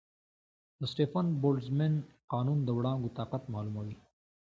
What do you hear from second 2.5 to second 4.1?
د وړانګو طاقت معلوموي.